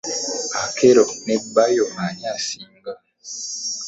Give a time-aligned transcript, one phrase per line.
[0.63, 2.91] Akello ne Bayo ani asinga?